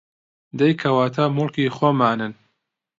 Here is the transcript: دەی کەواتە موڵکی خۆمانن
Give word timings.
دەی 0.59 0.73
کەواتە 0.81 1.23
موڵکی 1.35 1.73
خۆمانن 1.75 2.33